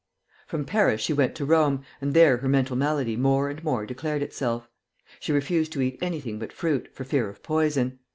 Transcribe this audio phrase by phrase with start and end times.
[0.47, 4.23] From Paris she went to Rome, and there her mental malady more and more declared
[4.23, 4.67] itself.
[5.19, 7.99] She refused to eat anything but fruit, for fear of poison.